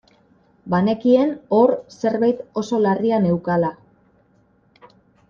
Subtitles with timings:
[0.73, 3.71] Banekien hor zerbait oso larria neukala.